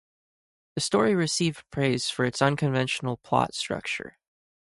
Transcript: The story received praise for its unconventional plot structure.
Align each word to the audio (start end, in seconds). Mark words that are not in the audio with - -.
The 0.73 0.81
story 0.81 1.13
received 1.13 1.63
praise 1.69 2.09
for 2.09 2.25
its 2.25 2.41
unconventional 2.41 3.17
plot 3.17 3.53
structure. 3.53 4.17